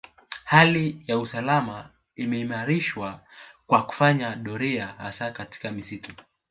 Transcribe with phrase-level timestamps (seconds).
[0.45, 3.21] Hali ya usalama imeimarishwa
[3.67, 6.13] kwa kufanya doria hasa katika misitu